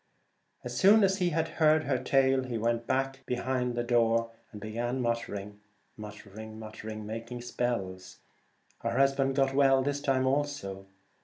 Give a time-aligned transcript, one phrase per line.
[0.63, 4.59] As soon as he had heard her tale, he went behind the back door and
[4.59, 5.59] began muttering,
[5.95, 8.17] muttering, muttering— making spells.
[8.79, 10.87] Her husband got well this time also.